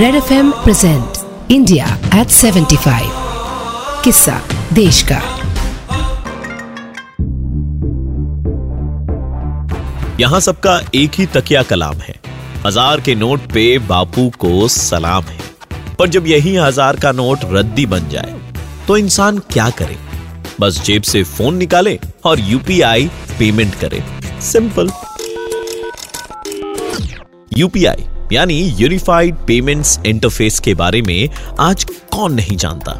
[0.00, 3.08] Red F M present India at 75
[4.04, 4.36] किस्सा
[4.72, 5.16] देश का
[10.20, 12.14] यहाँ सबका एक ही तकिया कलाम है।
[12.66, 15.38] हज़ार के नोट पे बापू को सलाम है।
[15.98, 18.34] पर जब यही हज़ार का नोट रद्दी बन जाए
[18.86, 19.96] तो इंसान क्या करे?
[20.60, 24.02] बस जेब से फ़ोन निकाले और यूपीआई पेमेंट करे।
[24.42, 24.90] सिंपल।
[27.58, 31.28] यूपीआई यानी यूनिफाइड पेमेंट्स इंटरफेस के बारे में
[31.60, 32.92] आज कौन नहीं जानता?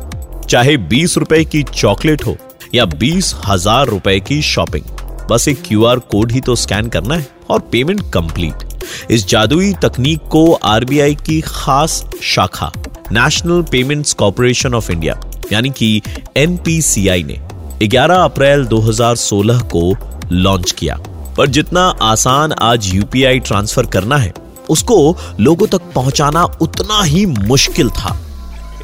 [0.49, 2.37] चाहे बीस रुपए की चॉकलेट हो
[2.75, 4.85] या बीस हज़ार रुपए की शॉपिंग
[5.31, 8.69] बस एक क्यूआर कोड ही तो स्कैन करना है और पेमेंट कंप्लीट
[9.11, 12.73] इस जादुई तकनीक को आरबीआई की खास शाखा
[13.13, 15.21] National Payments Corporation of India
[15.53, 16.01] यानी कि
[16.37, 17.39] एनपीसीआई ने
[17.87, 19.95] 11 अप्रैल 2016 को
[20.33, 20.97] लॉन्च किया।
[21.37, 24.33] पर जितना आसान आज यूपीआई ट्रांसफ़र करना है
[24.71, 28.11] उसको लोगों तक पहुंचाना उतना ही मुश्किल था।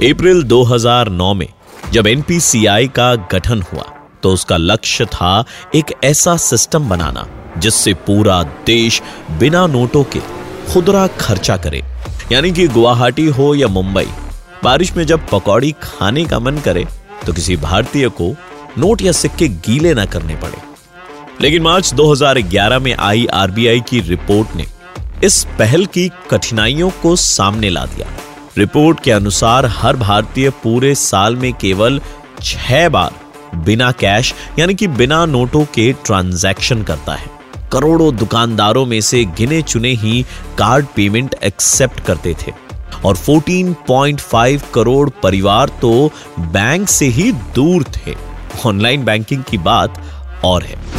[0.05, 1.49] अप्रैल 2009 में
[1.93, 3.85] जब एनपीसीआई का गठन हुआ
[4.23, 7.27] तो उसका लक्ष्य था एक ऐसा सिस्टम बनाना,
[7.59, 9.01] जिससे पूरा देश
[9.39, 10.21] बिना नोटों के
[10.73, 11.83] खुदरा खर्चा करे।
[12.33, 14.07] यानी कि गुवाहाटी हो या मुंबई,
[14.65, 16.87] बारिश में जब पकौड़ी खाने का मन करे
[17.27, 18.35] तो किसी भारतीय को
[18.79, 20.59] नोट या सिक्के गीले ना करने पड़े।
[21.41, 24.65] लेकिन मार्च 2011 में आई आरबीआई की रिपोर्ट ने
[25.25, 28.07] इस पहल की कठिनाइयों को सामने ला दिया।
[28.59, 32.01] रिपोर्ट के अनुसार हर भारतीय पूरे साल में केवल
[32.43, 33.11] छह बार
[33.55, 37.31] बिना कैश, यानी कि बिना नोटों के ट्रांजैक्शन करता है।
[37.73, 40.27] करोड़ों दुकानदारों में से गिने चुने ही
[40.59, 42.53] कार्ड पेमेंट एक्सेप्ट करते थे।
[43.05, 48.15] और 14.5 करोड़ परिवार तो बैंक से ही दूर थे।
[48.67, 50.03] ऑनलाइन बैंकिंग की बात
[50.45, 50.96] और है।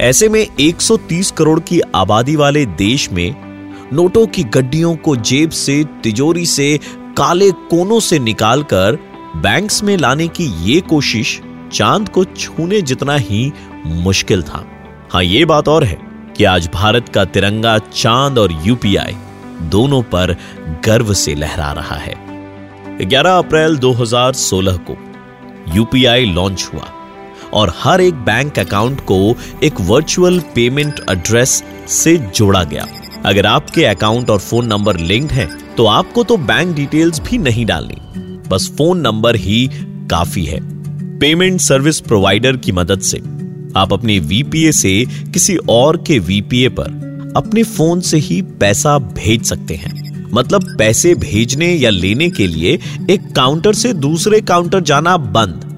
[0.00, 3.34] ऐसे में 130 करोड़ की आबादी वाले देश में
[3.92, 6.80] नोटों की गड्डियों को जेब से, तिजोरी से,
[7.16, 8.98] काले कोनों से निकालकर
[9.36, 11.40] बैंक्स में लाने की ये कोशिश
[11.72, 13.52] चाँद को छूने जितना ही
[13.86, 14.66] मुश्किल था।
[15.10, 15.98] हाँ ये बात और है
[16.36, 19.16] कि आज भारत का तिरंगा चाँद और यूपीआई
[19.62, 20.36] दोनों पर
[20.84, 22.14] गर्व से लहरा रहा है।
[23.08, 24.96] 11 अप्रैल 2016 को
[25.76, 26.99] यूपीआई लॉन्च हुआ।
[27.54, 32.86] और हर एक बैंक अकाउंट को एक वर्चुअल पेमेंट एड्रेस से जोड़ा गया।
[33.26, 37.66] अगर आपके अकाउंट और फ़ोन नंबर लिंक्ड है तो आपको तो बैंक डिटेल्स भी नहीं
[37.66, 37.96] डालनी।
[38.48, 39.68] बस फ़ोन नंबर ही
[40.10, 40.58] काफ़ी है।
[41.18, 43.18] पेमेंट सर्विस प्रोवाइडर की मदद से।
[43.76, 49.44] आप अपने वीपीए से किसी और के वीपीए पर अपने फ़ोन से ही पैसा भेज
[49.44, 49.98] सकते हैं।
[50.32, 52.78] मतलब पैसे भेजने या लेने के लिए
[53.10, 55.69] एक काउंटर से दूसरे काउंटर जाना बंद।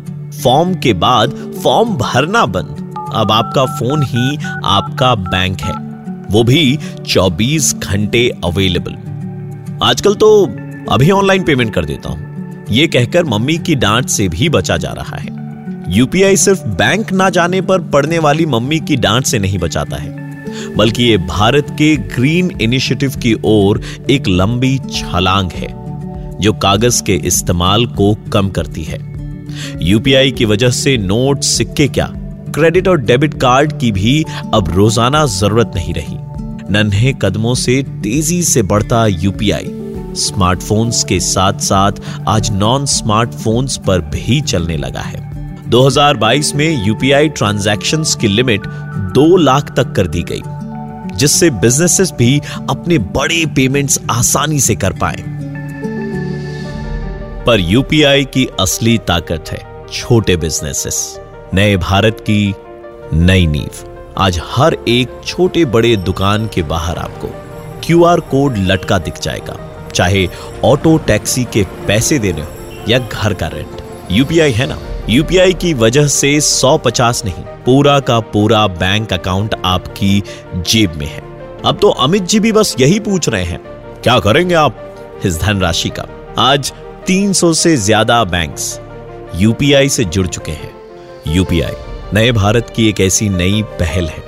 [0.42, 5.74] फॉर्म के बाद फॉर्म भरना बंद। अब आपका फ़ोन ही आपका बैंक है।
[6.30, 8.96] वो भी 24 घंटे अवेलेबल
[9.82, 10.44] आजकल तो
[10.90, 14.90] अभी ऑनलाइन पेमेंट कर देता हूँ। ये कहकर मम्मी की डांट से भी बचा जा
[14.90, 15.40] रहा है।
[15.88, 20.74] यूपीआई सिर्फ़ बैंक ना जाने पर पड़ने वाली मम्मी की डांट से नहीं बचाता है।
[20.76, 25.68] बल्कि ये भारत के ग्रीन इनिशिएटिव की ओर एक लंबी छलांग है,
[26.38, 29.11] जो कागज़ के इस्तेमाल को कम करती है।
[29.82, 32.06] यूपीआई की वजह से नोट सिक्के क्या,
[32.54, 34.22] क्रेडिट और डेबिट कार्ड की भी
[34.54, 36.16] अब रोज़ाना ज़रूरत नहीं रही।
[36.72, 39.70] नन्हे कदमों से तेज़ी से बढ़ता यूपीआई।
[40.16, 45.20] स्मार्टफोन्स के साथ साथ आज नॉन स्मार्टफोन्स पर भी चलने लगा है।
[45.70, 48.66] 2022 में यूपीआई ट्रांजैक्शंस की लिमिट
[49.14, 50.42] दो लाख तक कर दी गई,
[51.16, 52.40] जिससे बिजनेसेस भी
[52.70, 55.24] अपने बड़े पेमेंट्स आसानी से कर पाए।
[57.46, 61.20] पर यूपीआई की असली ताकत है छोटे बिजनेसेस
[61.54, 62.54] नए भारत की
[63.12, 63.88] नई नींव।
[64.18, 67.28] आज हर एक छोटे बड़े दुकान के बाहर आपको
[67.84, 69.56] क्यूआर कोड लटका दिख जाएगा।
[69.94, 70.28] चाहे
[70.64, 72.48] ऑटो, टैक्सी के पैसे देने हो
[72.88, 74.78] या घर का रेंट यूपीआई है ना?
[75.08, 80.22] यूपीआई की वजह से 150 नहीं, पूरा का पूरा बैंक अकाउंट आपकी
[80.56, 81.22] जेब में है।
[81.64, 83.60] अब तो अमित जी भी बस यही पूछ रहे हैं।
[84.02, 86.06] क्या करेंगे आप इस धनराशि का?
[86.38, 86.72] आज
[87.06, 88.64] 300 से ज़्यादा बैंक्स
[89.36, 90.72] यूपीआई से जुड़ चुके हैं।
[91.26, 91.72] यूपीआई
[92.14, 94.22] नए भारत की एक ऐसी नई पहल है,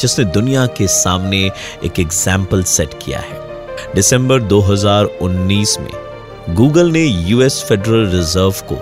[0.00, 1.40] जिसने दुनिया के सामने
[1.84, 8.78] एक एग्ज़ाम्पल सेट किया है। दिसंबर 2019 में गूगल ने यूएस फेडरल रिज़र्व को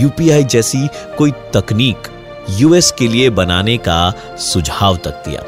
[0.00, 0.86] यूपीआई जैसी
[1.18, 2.08] कोई तकनीक
[2.50, 4.12] यूएस के लिए बनाने का
[4.42, 5.44] सुझाव तक दिया।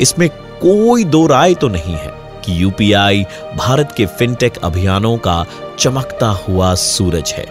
[0.00, 0.28] इसमें
[0.60, 3.24] कोई दो राय तो नहीं है। कि यूपीआई
[3.56, 5.44] भारत के फिनटेक अभियानों का
[5.78, 7.46] चमकता हुआ सूरज है,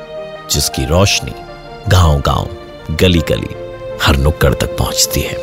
[0.52, 1.34] जिसकी रोशनी
[1.90, 3.56] गाँव गाँव गली गली
[4.04, 5.38] हर नुक्कड़ तक पहुँचती है।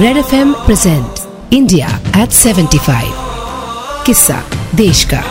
[0.00, 3.12] Red F M present India at 75
[4.06, 4.42] किस्सा
[4.74, 5.22] देश का।